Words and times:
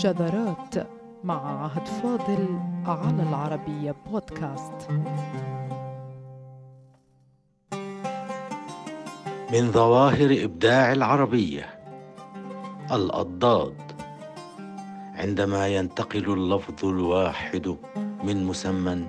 شذرات 0.00 0.74
مع 1.24 1.62
عهد 1.64 1.86
فاضل 1.88 2.60
على 2.86 3.22
العربية 3.22 3.94
بودكاست. 4.06 4.88
من 9.52 9.72
ظواهر 9.72 10.44
إبداع 10.44 10.92
العربية 10.92 11.66
الأضداد. 12.92 13.74
عندما 15.14 15.68
ينتقل 15.68 16.32
اللفظ 16.32 16.84
الواحد 16.84 17.76
من 18.24 18.44
مسمى 18.44 19.06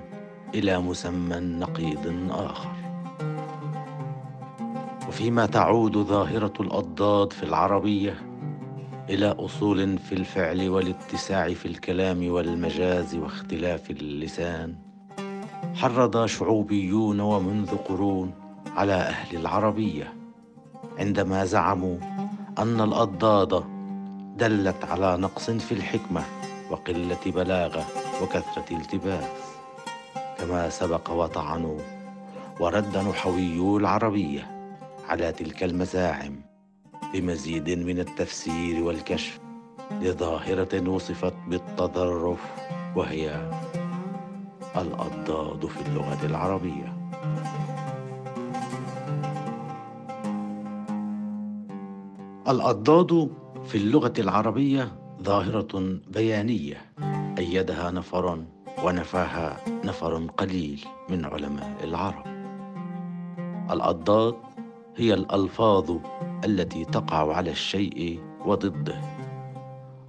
إلى 0.54 0.78
مسمى 0.78 1.36
نقيض 1.36 2.30
آخر. 2.30 2.76
وفيما 5.08 5.46
تعود 5.46 5.98
ظاهرة 5.98 6.52
الأضداد 6.60 7.32
في 7.32 7.42
العربية 7.42 8.31
إلى 9.10 9.26
أصول 9.26 9.98
في 9.98 10.12
الفعل 10.14 10.68
والاتساع 10.68 11.54
في 11.54 11.66
الكلام 11.66 12.30
والمجاز 12.30 13.14
واختلاف 13.14 13.90
اللسان. 13.90 14.74
حرض 15.74 16.26
شعوبيون 16.26 17.20
ومنذ 17.20 17.76
قرون 17.76 18.34
على 18.76 18.92
أهل 18.92 19.36
العربية. 19.36 20.14
عندما 20.98 21.44
زعموا 21.44 21.96
أن 22.58 22.80
الأضداد 22.80 23.64
دلت 24.36 24.84
على 24.84 25.16
نقص 25.16 25.50
في 25.50 25.72
الحكمة 25.72 26.22
وقلة 26.70 27.20
بلاغة 27.26 27.86
وكثرة 28.22 28.76
التباس. 28.76 29.24
كما 30.38 30.68
سبق 30.68 31.10
وطعنوا 31.10 31.78
ورد 32.60 32.96
نحويو 32.96 33.76
العربية 33.76 34.50
على 35.08 35.32
تلك 35.32 35.62
المزاعم. 35.62 36.51
بمزيد 37.12 37.70
من 37.70 37.98
التفسير 37.98 38.84
والكشف 38.84 39.40
لظاهرة 40.00 40.88
وصفت 40.88 41.34
بالتظرف 41.48 42.40
وهي 42.96 43.50
الأضداد 44.76 45.66
في 45.66 45.80
اللغة 45.88 46.26
العربية. 46.26 46.96
الأضداد 52.48 53.30
في 53.64 53.74
اللغة 53.74 54.12
العربية 54.18 54.92
ظاهرة 55.22 55.98
بيانية 56.08 56.76
أيدها 57.38 57.90
نفر 57.90 58.44
ونفاها 58.84 59.56
نفر 59.84 60.26
قليل 60.26 60.84
من 61.10 61.24
علماء 61.24 61.76
العرب. 61.84 62.24
الأضداد 63.70 64.34
هي 64.96 65.14
الألفاظ 65.14 65.90
التي 66.44 66.84
تقع 66.84 67.36
على 67.36 67.50
الشيء 67.50 68.20
وضده 68.46 69.00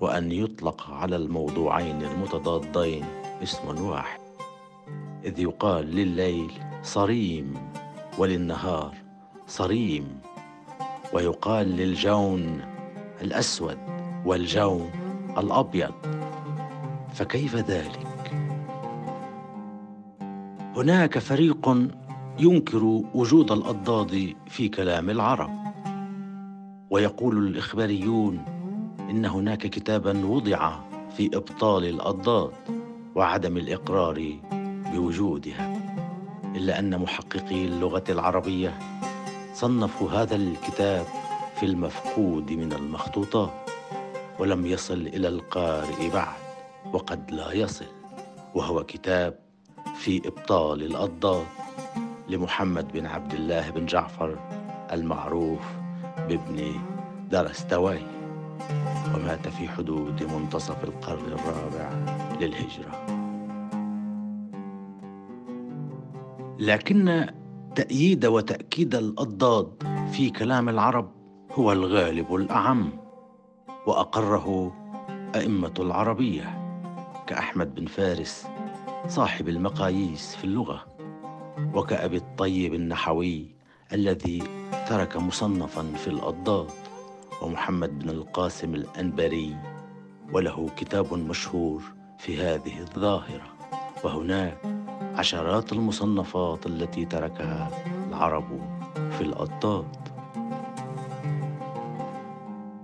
وأن 0.01 0.31
يطلق 0.31 0.91
على 0.91 1.15
الموضوعين 1.15 2.01
المتضادين 2.01 3.05
اسم 3.43 3.85
واحد. 3.85 4.19
إذ 5.25 5.39
يقال 5.39 5.85
لليل 5.85 6.51
صريم 6.83 7.53
وللنهار 8.17 8.93
صريم 9.47 10.19
ويقال 11.13 11.67
للجون 11.67 12.61
الأسود 13.21 13.77
والجون 14.25 14.91
الأبيض. 15.37 15.93
فكيف 17.13 17.55
ذلك؟ 17.55 18.07
هناك 20.75 21.19
فريق 21.19 21.69
ينكر 22.39 22.83
وجود 23.13 23.51
الأضداد 23.51 24.35
في 24.47 24.69
كلام 24.69 25.09
العرب. 25.09 25.62
ويقول 26.93 27.47
الإخباريون 27.47 28.45
إن 28.99 29.25
هناك 29.25 29.57
كتابا 29.57 30.25
وضع 30.25 30.79
في 31.17 31.29
إبطال 31.33 31.85
الأضداد 31.85 32.51
وعدم 33.15 33.57
الإقرار 33.57 34.37
بوجودها 34.93 35.81
إلا 36.55 36.79
أن 36.79 36.99
محققي 36.99 37.65
اللغة 37.65 38.03
العربية 38.09 38.79
صنفوا 39.53 40.09
هذا 40.09 40.35
الكتاب 40.35 41.05
في 41.55 41.65
المفقود 41.65 42.51
من 42.51 42.73
المخطوطات 42.73 43.69
ولم 44.39 44.65
يصل 44.65 45.07
إلى 45.07 45.27
القارئ 45.27 46.09
بعد 46.09 46.37
وقد 46.93 47.31
لا 47.31 47.53
يصل 47.53 47.85
وهو 48.55 48.83
كتاب 48.83 49.39
في 49.95 50.21
إبطال 50.27 50.83
الأضداد 50.83 51.45
لمحمد 52.29 52.91
بن 52.91 53.05
عبد 53.05 53.33
الله 53.33 53.69
بن 53.69 53.85
جعفر 53.85 54.39
المعروف. 54.91 55.82
بابن 56.27 56.75
درستوي 57.31 57.99
ومات 59.15 59.47
في 59.47 59.67
حدود 59.67 60.23
منتصف 60.23 60.83
القرن 60.83 61.33
الرابع 61.33 61.89
للهجرة. 62.41 63.05
لكن 66.59 67.27
تأييد 67.75 68.25
وتأكيد 68.25 68.95
الأضداد 68.95 69.83
في 70.11 70.29
كلام 70.29 70.69
العرب 70.69 71.11
هو 71.51 71.71
الغالب 71.71 72.35
الأعم 72.35 72.89
وأقره 73.87 74.73
أئمة 75.35 75.73
العربية 75.79 76.59
كأحمد 77.27 77.75
بن 77.75 77.85
فارس 77.85 78.47
صاحب 79.07 79.49
المقاييس 79.49 80.35
في 80.35 80.43
اللغة 80.43 80.85
وكأبي 81.73 82.17
الطيب 82.17 82.73
النحوي 82.73 83.55
الذي 83.93 84.43
ترك 84.89 85.17
مصنفا 85.17 85.93
في 85.95 86.07
الأضداد 86.07 86.69
ومحمد 87.41 87.99
بن 87.99 88.09
القاسم 88.09 88.75
الأنبري 88.75 89.55
وله 90.33 90.69
كتاب 90.77 91.13
مشهور 91.13 91.81
في 92.17 92.41
هذه 92.41 92.79
الظاهرة 92.79 93.53
وهناك 94.03 94.57
عشرات 95.15 95.73
المصنفات 95.73 96.65
التي 96.65 97.05
تركها 97.05 97.69
العرب 98.09 98.61
في 99.11 99.21
الأضداد 99.21 99.95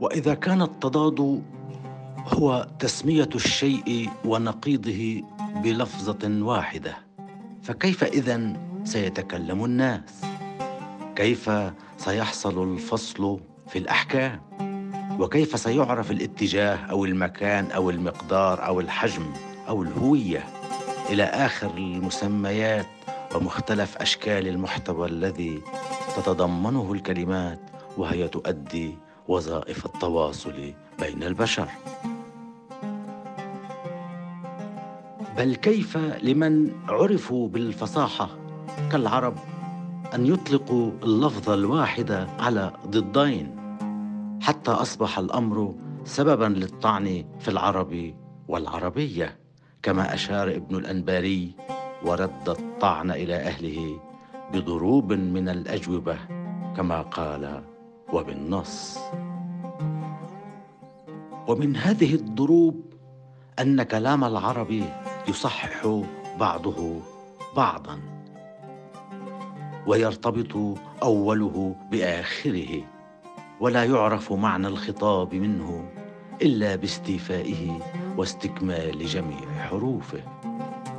وإذا 0.02 0.34
كان 0.34 0.62
التضاد 0.62 1.42
هو 2.28 2.68
تسمية 2.80 3.30
الشيء 3.36 4.10
ونقيضه 4.26 5.22
بلفظة 5.64 6.44
واحدة 6.46 6.98
فكيف 7.62 8.04
إذا 8.04 8.54
سيتكلم 8.84 9.66
الناس؟ 9.66 10.28
كيف 11.19 11.52
سيحصل 11.97 12.74
الفصل 12.74 13.40
في 13.68 13.80
الأحكام؟ 13.80 14.41
وكيف 15.19 15.59
سيعرف 15.59 16.12
الاتجاه 16.12 16.75
أو 16.75 17.06
المكان 17.06 17.72
أو 17.72 17.90
المقدار 17.90 18.66
أو 18.66 18.80
الحجم 18.80 19.34
أو 19.68 19.84
الهوية؟ 19.84 20.44
إلى 21.09 21.24
آخر 21.24 21.78
المسميات 21.78 22.85
ومختلف 23.35 23.97
أشكال 23.97 24.47
المحتوى 24.47 25.07
الذي 25.07 25.62
تتضمنه 26.16 26.94
الكلمات 26.94 27.59
وهي 27.97 28.28
تؤدي 28.28 28.97
وظائف 29.28 29.86
التواصل 29.86 30.74
بين 31.00 31.24
البشر 31.24 31.68
بل 35.38 35.56
كيف 35.56 35.97
لمن 35.97 36.72
عرفوا 36.90 37.47
بالفصاحة 37.47 38.30
كالعرب 38.91 39.36
أن 40.16 40.25
يطلقوا 40.25 40.92
اللفظ 41.03 41.50
الواحد 41.50 42.12
على 42.40 42.74
ضدين 42.88 43.56
حتى 44.42 44.72
أصبح 44.72 45.20
الأمر 45.20 45.75
سببا 46.03 46.46
للطعن 46.46 47.25
في 47.40 47.47
العرب 47.47 48.14
والعربية 48.48 49.38
كما 49.84 50.14
أشار 50.14 50.50
ابن 50.50 50.75
الأنباري 50.75 51.52
ورد 52.06 52.50
الطعن 52.50 53.12
إلى 53.12 53.36
أهله 53.36 54.00
بضروب 54.54 55.13
من 55.13 55.50
الأجوبة 55.50 56.18
كما 56.78 57.01
قال 57.01 57.63
وبالنص 58.13 59.00
ومن 61.48 61.75
هذه 61.75 62.16
الضروب 62.16 62.94
أن 63.60 63.83
كلام 63.83 64.24
العرب 64.24 64.83
يصحح 65.28 66.01
بعضه 66.39 67.00
بعضا. 67.56 68.19
ويرتبط 69.88 70.78
أوله 71.04 71.76
بآخره 71.92 72.84
ولا 73.60 73.84
يعرف 73.84 74.34
معنى 74.34 74.68
الخطاب 74.68 75.36
منه 75.36 75.90
إلا 76.42 76.76
باستيفائه 76.76 77.80
واستكمال 78.18 79.06
جميع 79.06 79.52
حروفه. 79.70 80.22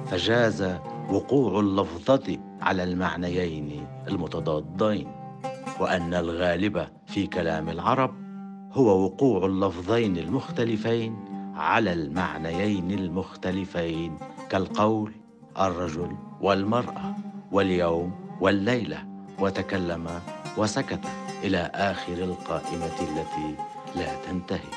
فجاز 0.07 0.63
وقوع 1.11 1.61
اللفظة 1.61 2.39
على 2.61 2.85
المعنيين 2.85 3.87
المتضادين 4.09 5.09
وأن 5.81 6.15
الغالب 6.15 6.87
في 7.07 7.27
كلام 7.27 7.69
العرب 7.69 8.15
هو 8.73 9.05
وقوع 9.05 9.47
اللفظين 9.47 10.17
المختلفين 10.17 11.17
على 11.55 11.93
المعنيين 11.93 12.91
المختلفين 12.91 14.17
كالقول 14.51 15.13
الرجل 15.59 16.17
والمرأة 16.41 17.15
واليوم 17.53 18.13
والليلة 18.41 19.05
وتكلم 19.39 20.21
وسكت 20.57 21.01
إلى 21.45 21.71
آخر 21.75 22.13
القائمة 22.13 22.87
التي 22.87 23.55
لا 23.97 24.15
تنتهي. 24.27 24.71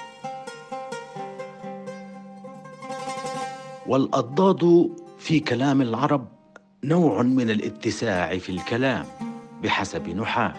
والأضداد 3.88 4.89
في 5.19 5.39
كلام 5.39 5.81
العرب 5.81 6.27
نوع 6.83 7.21
من 7.21 7.50
الاتساع 7.50 8.38
في 8.38 8.50
الكلام 8.50 9.06
بحسب 9.63 10.09
نحاة. 10.09 10.54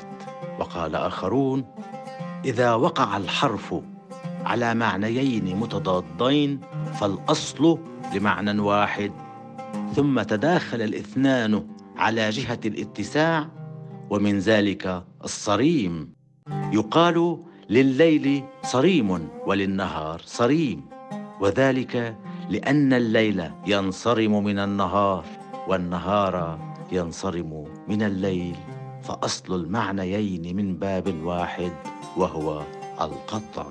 وقال 0.59 0.97
آخرون 0.97 1.65
إذا 2.45 2.75
وقع 2.75 3.17
الحرف 3.17 3.75
على 4.45 4.75
معنيين 4.75 5.57
متضادين 5.57 6.61
فالأصل 7.01 7.79
لمعنى 8.15 8.61
واحد 8.61 9.13
ثم 9.95 10.23
تداخل 10.23 10.83
الإثنان 10.83 11.67
على 11.97 12.31
جهة 12.31 12.61
الاتساع 12.65 13.49
ومن 14.11 14.39
ذلك 14.39 15.05
الصريم. 15.25 16.13
يقال 16.73 17.39
لليل 17.71 18.45
صريم 18.63 19.29
وللنهار 19.47 20.21
صريم. 20.25 20.85
وذلك 21.41 22.17
لأن 22.51 22.93
الليل 22.93 23.51
ينصرم 23.67 24.45
من 24.45 24.59
النهار 24.59 25.25
والنهار 25.69 26.59
ينصرم 26.93 27.65
من 27.89 28.03
الليل. 28.03 28.57
فأصل 29.03 29.55
المعنيين 29.55 30.57
من 30.57 30.77
باب 30.77 31.25
واحد 31.25 31.73
وهو 32.17 32.63
القطع. 33.01 33.67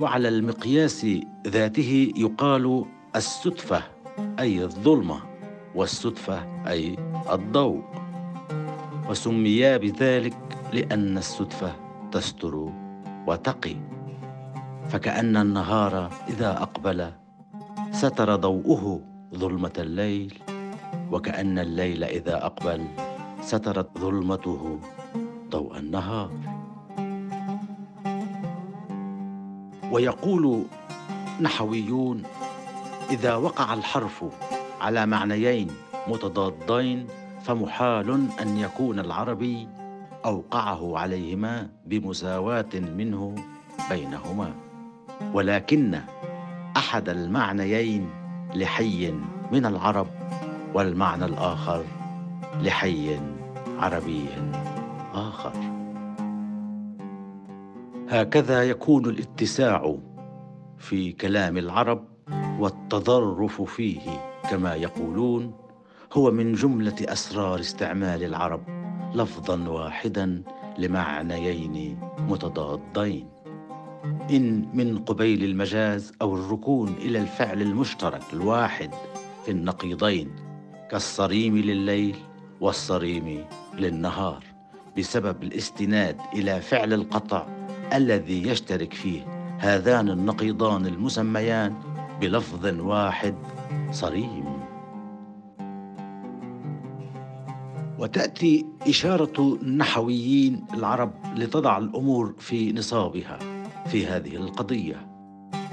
وعلى 0.00 0.28
المقياس 0.28 1.06
ذاته 1.46 2.12
يقال 2.16 2.84
السدفة 3.16 3.82
أي 4.18 4.62
الظلمة 4.64 5.20
والسدفة 5.74 6.68
أي 6.68 6.96
الضوء 7.32 7.82
وسميا 9.10 9.76
بذلك 9.76 10.36
لأن 10.72 11.18
السدفة 11.18 11.72
تستر 12.12 12.72
وتقي. 13.26 13.76
فكأن 14.88 15.36
النهار 15.36 16.10
إذا 16.28 16.62
أقبل 16.62 17.10
ستر 17.90 18.36
ضوءه 18.36 19.00
ظلمة 19.34 19.72
الليل 19.78 20.38
وكأن 21.12 21.58
الليل 21.58 22.04
إذا 22.04 22.46
أقبل 22.46 22.84
سترت 23.40 23.98
ظلمته 23.98 24.78
ضوء 25.50 25.78
النهار. 25.78 26.30
ويقول 29.92 30.64
نحويون 31.40 32.22
إذا 33.10 33.34
وقع 33.34 33.74
الحرف 33.74 34.24
على 34.80 35.06
معنيين 35.06 35.68
متضادين 36.08 37.06
فمحال 37.42 38.28
أن 38.40 38.56
يكون 38.56 38.98
العربي 38.98 39.68
أوقعه 40.24 40.98
عليهما 40.98 41.68
بمساواة 41.86 42.74
منه 42.74 43.34
بينهما. 43.90 44.54
ولكن 45.34 46.00
أحد 46.76 47.08
المعنيين 47.08 48.10
لحي 48.54 49.14
من 49.52 49.66
العرب 49.66 50.06
والمعنى 50.74 51.24
الآخر 51.24 51.84
لحي 52.60 53.20
عربي 53.78 54.24
آخر. 55.14 55.52
هكذا 58.08 58.62
يكون 58.62 59.06
الاتساع 59.06 59.96
في 60.78 61.12
كلام 61.12 61.58
العرب 61.58 62.11
والتظرف 62.62 63.62
فيه 63.62 64.00
كما 64.50 64.74
يقولون 64.74 65.52
هو 66.12 66.30
من 66.30 66.52
جملة 66.52 66.96
أسرار 67.00 67.60
استعمال 67.60 68.24
العرب 68.24 68.62
لفظا 69.14 69.68
واحدا 69.68 70.42
لمعنيين 70.78 71.98
متضادين. 72.28 73.28
إن 74.30 74.68
من 74.74 74.98
قبيل 74.98 75.44
المجاز 75.44 76.12
أو 76.22 76.34
الركون 76.34 76.88
إلى 76.88 77.18
الفعل 77.18 77.62
المشترك 77.62 78.22
الواحد 78.32 78.90
في 79.44 79.50
النقيضين 79.50 80.30
كالصريم 80.90 81.58
لليل 81.58 82.16
والصريم 82.60 83.44
للنهار 83.78 84.44
بسبب 84.98 85.42
الاستناد 85.42 86.16
إلى 86.34 86.60
فعل 86.60 86.92
القطع 86.92 87.46
الذي 87.94 88.48
يشترك 88.48 88.92
فيه 88.92 89.22
هذان 89.58 90.08
النقيضان 90.08 90.86
المسميان 90.86 91.92
بلفظ 92.20 92.80
واحد 92.80 93.34
صريم. 93.90 94.62
وتأتي 97.98 98.66
إشارة 98.88 99.58
النحويين 99.62 100.64
العرب 100.74 101.12
لتضع 101.36 101.78
الأمور 101.78 102.34
في 102.38 102.72
نصابها 102.72 103.38
في 103.86 104.06
هذه 104.06 104.36
القضية 104.36 105.08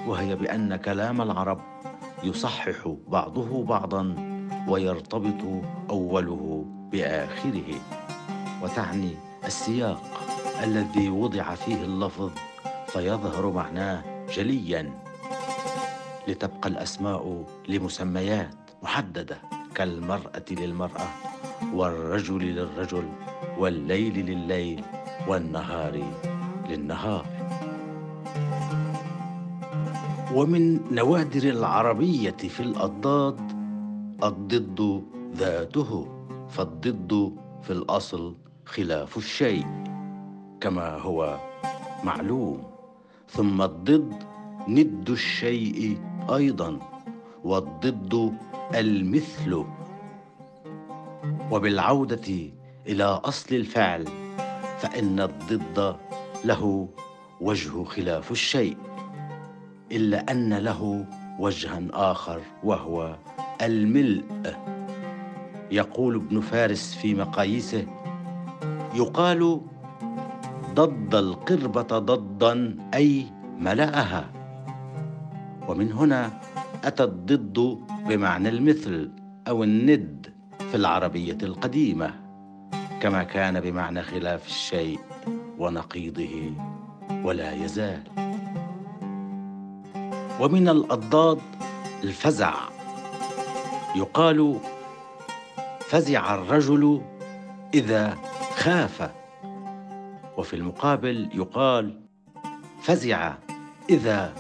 وهي 0.07 0.35
بأن 0.35 0.75
كلام 0.75 1.21
العرب 1.21 1.61
يصحح 2.23 2.95
بعضه 3.07 3.63
بعضا 3.63 4.15
ويرتبط 4.67 5.63
أوله 5.89 6.65
بآخره 6.91 7.75
وتعني 8.63 9.11
السياق 9.45 10.01
الذي 10.63 11.09
وضع 11.09 11.55
فيه 11.55 11.83
اللفظ 11.83 12.31
فيظهر 12.87 13.51
معناه 13.51 14.03
جليا. 14.35 15.08
لتبقى 16.29 16.69
الأسماء 16.69 17.45
لمسميات 17.67 18.55
محددة 18.83 19.37
كالمرأة 19.75 20.45
للمرأة 20.51 21.07
والرجل 21.73 22.41
للرجل 22.55 23.03
والليل 23.57 24.25
لليل 24.25 24.83
والنهار 25.27 26.03
للنهار. 26.69 27.25
ومن 30.33 30.93
نوادر 30.95 31.49
العربية 31.49 32.37
في 32.37 32.59
الأضداد 32.59 33.39
الضد 34.23 35.03
ذاته 35.35 36.07
فالضد 36.49 37.35
في 37.61 37.69
الأصل 37.73 38.35
خلاف 38.65 39.17
الشيء 39.17 39.65
كما 40.61 40.97
هو 40.97 41.39
معلوم. 42.03 42.63
ثم 43.27 43.61
الضد 43.61 44.28
ند 44.69 45.09
الشيء 45.09 45.97
أيضا 46.29 46.79
والضد 47.43 48.33
المثل. 48.75 49.65
وبالعودة 51.51 52.51
إلى 52.87 53.03
أصل 53.03 53.55
الفعل 53.55 54.05
فإن 54.79 55.19
الضد 55.19 55.95
له 56.45 56.89
وجه 57.41 57.83
خلاف 57.83 58.31
الشيء 58.31 58.77
إلا 59.91 60.31
أن 60.31 60.53
له 60.53 61.05
وجها 61.39 61.81
آخر 61.93 62.41
وهو 62.63 63.15
الملء. 63.61 64.23
يقول 65.71 66.15
ابن 66.15 66.39
فارس 66.39 66.95
في 66.95 67.15
مقاييسه 67.15 67.85
يقال 68.95 69.61
ضد 70.73 71.15
القربة 71.15 71.99
ضدا 71.99 72.77
أي 72.93 73.25
ملأها. 73.59 74.38
ومن 75.69 75.91
هنا 75.91 76.41
أتى 76.83 77.03
الضد 77.03 77.79
بمعنى 78.07 78.49
المثل 78.49 79.11
أو 79.47 79.63
الند 79.63 80.33
في 80.71 80.77
العربية 80.77 81.37
القديمة 81.43 82.13
كما 83.01 83.23
كان 83.23 83.59
بمعنى 83.59 84.01
خلاف 84.01 84.47
الشيء 84.47 84.99
ونقيضه 85.59 86.53
ولا 87.23 87.53
يزال. 87.53 88.03
ومن 90.39 90.69
الأضداد 90.69 91.39
الفزع. 92.03 92.53
يقال 93.95 94.59
فزع 95.79 96.35
الرجل 96.35 97.01
إذا 97.73 98.17
خاف. 98.57 99.11
وفي 100.37 100.55
المقابل 100.55 101.29
يقال 101.33 102.01
فزع 102.81 103.33
إذا 103.89 104.33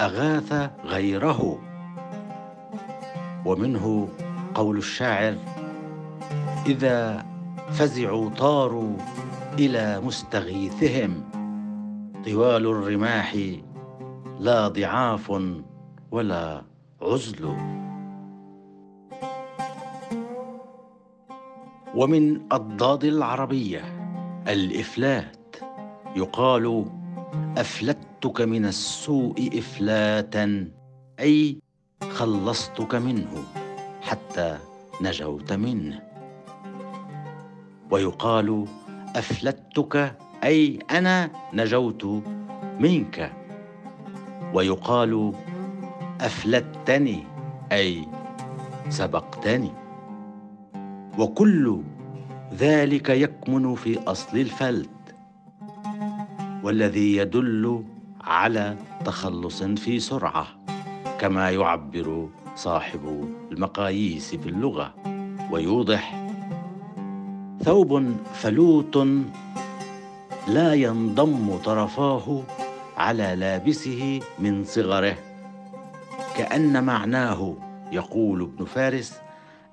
أغاث 0.00 0.70
غيره. 0.84 1.58
ومنه 3.46 4.08
قول 4.54 4.78
الشاعر 4.78 5.36
إذا 6.66 7.26
فزعوا 7.70 8.30
طاروا 8.30 8.96
إلى 9.58 10.00
مستغيثهم. 10.00 11.24
طوال 12.24 12.66
الرماح 12.66 13.36
لا 14.40 14.68
ضعاف 14.68 15.32
ولا 16.10 16.62
عزل. 17.02 17.56
ومن 21.94 22.40
أضداد 22.52 23.04
العربية 23.04 23.84
الإفلات 24.48 25.56
يقال 26.16 26.84
أفلتك 27.32 28.40
من 28.40 28.64
السوء 28.66 29.58
إفلاتا 29.58 30.68
أي 31.20 31.58
خلصتك 32.10 32.94
منه 32.94 33.44
حتى 34.00 34.58
نجوت 35.00 35.52
منه. 35.52 36.00
ويقال 37.90 38.64
أفلتك 39.16 40.16
أي 40.44 40.78
أنا 40.90 41.30
نجوت 41.54 42.04
منك. 42.80 43.32
ويقال 44.54 45.32
أفلتني 46.20 47.24
أي 47.72 48.08
سبقتني. 48.88 49.72
وكل 51.18 51.82
ذلك 52.54 53.08
يكمن 53.08 53.74
في 53.74 53.98
أصل 53.98 54.38
الفلت 54.38 55.01
والذي 56.62 57.16
يدل 57.16 57.84
على 58.20 58.76
تخلص 59.04 59.62
في 59.62 60.00
سرعة 60.00 60.46
كما 61.20 61.50
يعبر 61.50 62.28
صاحب 62.56 63.28
المقاييس 63.52 64.34
في 64.34 64.48
اللغة 64.48 64.94
ويوضح 65.50 66.28
ثوب 67.62 68.16
فلوت 68.34 68.96
لا 70.48 70.74
ينضم 70.74 71.56
طرفاه 71.56 72.42
على 72.96 73.34
لابسه 73.36 74.20
من 74.38 74.64
صغره 74.64 75.16
كأن 76.36 76.84
معناه 76.84 77.54
يقول 77.92 78.42
ابن 78.42 78.64
فارس 78.64 79.20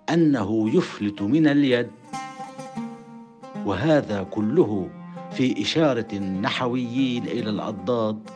أنه 0.10 0.76
يفلت 0.76 1.22
من 1.22 1.48
اليد. 1.48 1.88
وهذا 3.66 4.24
كله 4.24 4.90
في 5.40 5.62
إشارة 5.62 6.08
النحويين 6.14 7.24
إلى 7.24 7.50
الأضداد 7.50 8.30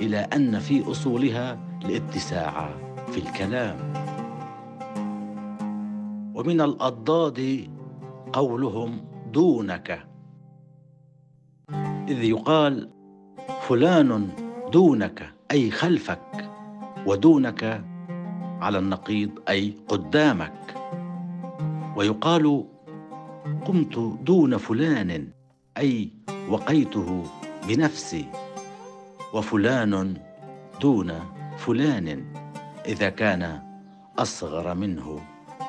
إلى 0.00 0.16
أن 0.18 0.58
في 0.58 0.90
أصولها 0.90 1.58
الاتساع 1.84 2.74
في 3.10 3.18
الكلام. 3.18 3.76
ومن 6.34 6.60
الأضداد 6.60 7.70
قولهم 8.32 9.04
دونك. 9.32 10.06
إذ 12.08 12.24
يقال 12.24 12.90
فلان 13.68 14.28
دونك 14.72 15.32
أي 15.50 15.70
خلفك 15.70 16.50
ودونك 17.06 17.84
على 18.60 18.78
النقيض 18.78 19.30
أي 19.48 19.74
قدامك. 19.88 20.74
ويقال 21.96 22.64
قمت 23.64 23.98
دون 24.22 24.56
فلان 24.56 25.28
أي 25.78 26.10
وقيته 26.48 27.24
بنفسي. 27.68 28.26
وفلان 29.34 30.14
دون 30.80 31.12
فلان 31.58 32.24
إذا 32.86 33.08
كان 33.08 33.62
أصغر 34.18 34.74
منه 34.74 35.20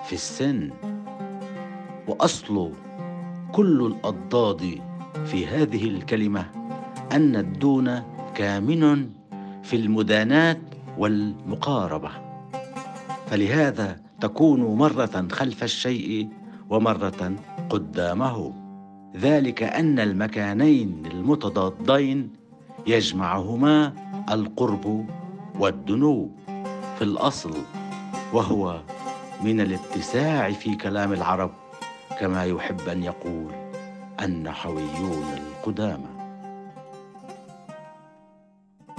في 0.06 0.14
السن. 0.14 0.72
وأصل 2.08 2.72
كل 3.52 3.86
الأضداد 3.86 4.82
في 5.26 5.48
هذه 5.48 5.88
الكلمة 5.88 6.46
أن 7.12 7.36
الدون 7.36 8.04
كامن 8.36 9.10
في 9.64 9.76
المداناة 9.76 10.58
والمقاربة. 10.98 12.12
فلهذا 13.28 14.00
تكون 14.22 14.62
مرة 14.78 15.28
خلف 15.32 15.64
الشيء 15.64 16.30
ومرة 16.70 17.36
قدامه. 17.70 18.67
ذلك 19.16 19.64
أن 19.64 20.00
المكانين 20.00 21.04
المتضادين 21.12 22.30
يجمعهما 22.88 23.94
القرب 24.32 25.06
والدنو 25.60 26.30
في 26.98 27.02
الأصل 27.02 27.58
وهو 28.34 28.82
من 29.44 29.62
الاتساع 29.62 30.52
في 30.52 30.76
كلام 30.76 31.14
العرب 31.14 31.52
كما 32.20 32.46
يحب 32.46 32.82
أن 32.90 33.04
يقول 33.04 33.52
النحويون 34.22 35.26
القدامى. 35.38 36.18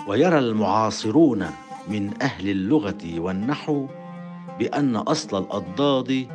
ويرى 0.07 0.39
المعاصرون 0.39 1.47
من 1.89 2.23
أهل 2.23 2.49
اللغة 2.49 3.21
والنحو 3.21 3.87
بأن 4.59 4.97
أصل 4.97 5.43
الأضداد 5.43 6.27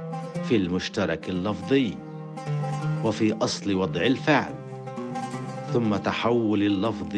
في 0.44 0.56
المشترك 0.56 1.30
اللفظي. 1.30 1.98
وفي 3.04 3.34
أصل 3.34 3.76
وضع 3.76 4.02
الفعل 4.02 4.54
ثم 5.74 5.96
تحول 5.96 6.64
اللفظ 6.64 7.16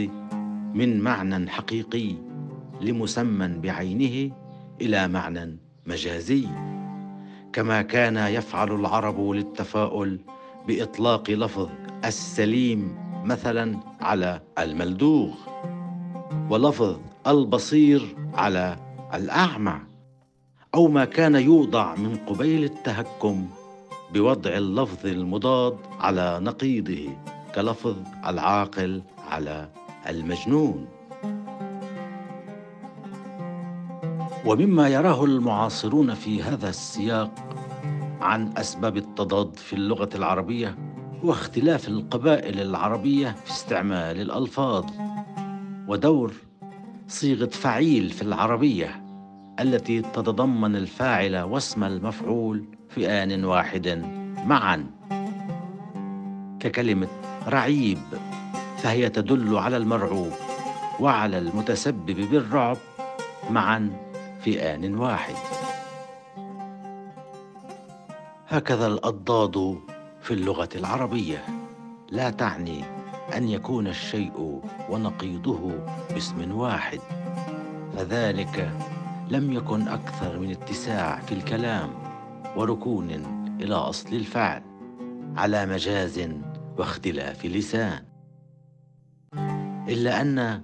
من 0.73 0.99
معنى 1.01 1.49
حقيقي 1.49 2.15
لمسمى 2.81 3.47
بعينه 3.47 4.31
إلى 4.81 5.07
معنى 5.07 5.57
مجازي. 5.85 6.47
كما 7.53 7.81
كان 7.81 8.17
يفعل 8.17 8.71
العرب 8.71 9.29
للتفاؤل 9.29 10.19
بإطلاق 10.67 11.29
لفظ 11.29 11.69
السليم 12.05 12.95
مثلا 13.25 13.79
على 14.01 14.41
الملدوغ 14.59 15.33
ولفظ 16.49 16.99
البصير 17.27 18.15
على 18.33 18.77
الأعمى 19.13 19.79
أو 20.75 20.87
ما 20.87 21.05
كان 21.05 21.35
يوضع 21.35 21.95
من 21.95 22.15
قبيل 22.15 22.63
التهكم 22.63 23.47
بوضع 24.13 24.49
اللفظ 24.57 25.05
المضاد 25.05 25.77
على 25.99 26.39
نقيضه 26.41 27.17
كلفظ 27.55 27.95
العاقل 28.27 29.01
على 29.29 29.69
المجنون. 30.09 30.87
ومما 34.45 34.89
يراه 34.89 35.25
المعاصرون 35.25 36.13
في 36.13 36.43
هذا 36.43 36.69
السياق 36.69 37.31
عن 38.21 38.53
أسباب 38.57 38.97
التضاد 38.97 39.55
في 39.55 39.73
اللغة 39.73 40.09
العربية 40.15 40.75
هو 41.23 41.31
اختلاف 41.31 41.87
القبائل 41.87 42.61
العربية 42.61 43.35
في 43.45 43.51
استعمال 43.51 44.21
الألفاظ. 44.21 44.85
ودور 45.87 46.33
صيغة 47.07 47.45
فعيل 47.45 48.09
في 48.09 48.21
العربية 48.21 49.04
التي 49.59 50.01
تتضمن 50.01 50.75
الفاعل 50.75 51.37
واسم 51.37 51.83
المفعول 51.83 52.65
في 52.89 53.09
آن 53.09 53.45
واحد. 53.45 54.05
معا. 54.45 54.85
ككلمة 56.59 57.07
رعيب 57.47 57.99
فهي 58.77 59.09
تدل 59.09 59.57
على 59.57 59.77
المرعوب 59.77 60.31
وعلى 60.99 61.37
المتسبب 61.37 62.29
بالرعب. 62.31 62.77
معا 63.49 63.89
في 64.41 64.61
آن 64.61 64.95
واحد. 64.95 65.35
هكذا 68.49 68.87
الأضداد 68.87 69.79
في 70.21 70.33
اللغة 70.33 70.69
العربية. 70.75 71.43
لا 72.09 72.29
تعني 72.29 72.83
أن 73.35 73.49
يكون 73.49 73.87
الشيء 73.87 74.61
ونقيضه 74.89 75.71
باسم 76.13 76.51
واحد. 76.55 76.99
فذلك 77.97 78.71
لم 79.29 79.51
يكن 79.51 79.87
أكثر 79.87 80.39
من 80.39 80.51
اتساع 80.51 81.19
في 81.19 81.31
الكلام 81.31 81.89
وركون 82.55 83.09
إلى 83.61 83.75
أصل 83.75 84.15
الفعل 84.15 84.63
على 85.37 85.65
مجاز 85.65 86.29
واختلاف 86.77 87.45
لسان. 87.45 88.03
إلا 89.89 90.21
أن 90.21 90.61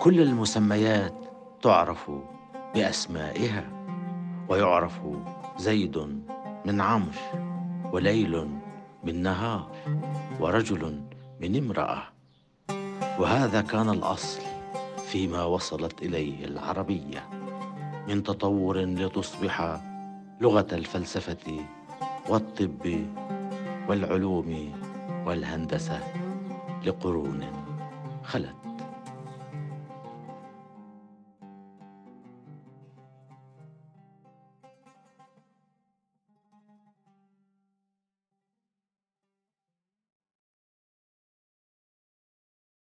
كل 0.00 0.20
المسميات 0.20 1.14
تعرف 1.62 2.10
بأسمائها 2.74 3.64
ويعرف 4.48 5.00
زيد 5.58 5.98
من 6.66 6.80
عمرو 6.80 7.12
وليل 7.92 8.48
من 9.04 9.22
نهار 9.22 9.70
ورجل 10.40 11.02
من 11.40 11.56
امرأة. 11.56 12.02
وهذا 13.18 13.60
كان 13.60 13.88
الأصل 13.88 14.40
فيما 15.06 15.44
وصلت 15.44 16.02
إليه 16.02 16.44
العربية. 16.44 17.41
من 18.08 18.22
تطور 18.22 18.78
لتصبح 18.78 19.80
لغة 20.40 20.66
الفلسفة 20.72 21.66
والطب 22.28 23.06
والعلوم 23.88 24.72
والهندسة 25.26 26.00
لقرون 26.86 27.46
خلت. 28.24 28.61